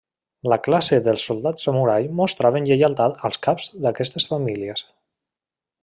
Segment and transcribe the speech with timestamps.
[0.51, 4.87] La classe dels soldats samurai mostraven lleialtat als caps d'aquestes famílies.